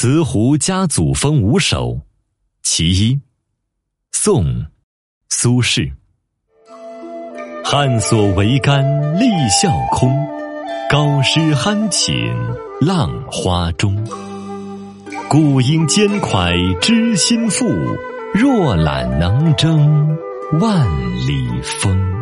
[0.00, 2.00] 慈湖家祖风五首，
[2.62, 3.20] 其一，
[4.12, 4.64] 宋，
[5.28, 5.92] 苏轼。
[7.64, 10.16] 汉所桅杆立笑空，
[10.88, 12.32] 高师酣寝
[12.80, 14.06] 浪花中。
[15.28, 17.66] 故应兼蒯知心腹，
[18.32, 20.16] 若懒能争
[20.60, 20.88] 万
[21.26, 22.17] 里风。